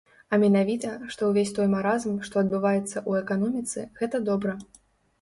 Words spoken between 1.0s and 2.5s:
што ўвесь той маразм, што